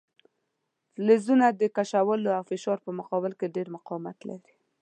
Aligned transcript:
فلزونه 0.93 1.45
د 1.51 1.61
کشولو 1.75 2.29
او 2.37 2.43
فشار 2.49 2.77
په 2.85 2.91
مقابل 2.99 3.31
کې 3.39 3.53
ډیر 3.55 3.67
مقاومت 3.75 4.17
لري. 4.29 4.53